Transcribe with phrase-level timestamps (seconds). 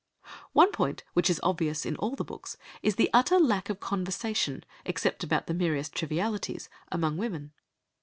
[0.53, 4.63] One point which is obvious in all the books is the utter lack of conversation,
[4.83, 7.51] except about the merest trivialities, among women.